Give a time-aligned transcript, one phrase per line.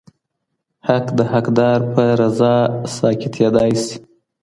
[0.87, 2.55] حق د حقدار په رضا
[2.97, 3.95] ساقطيدلای سي.